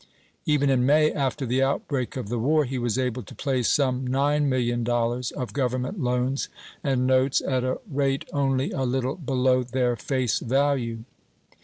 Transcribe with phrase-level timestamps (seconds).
[0.47, 4.07] Even in May, after the outbreak of the war, he was able to place some
[4.07, 6.49] $9,000,000 of Government loans
[6.83, 11.03] and notes at a rate only a little below their face value.